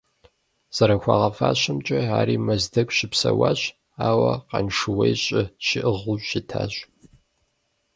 [0.75, 3.61] ЗэрыхуагъэфащэмкӀэ, ари Мэздэгу щыпсэуащ,
[4.07, 6.73] ауэ Къаншыуей щӀы щиӀыгъыу щытащ.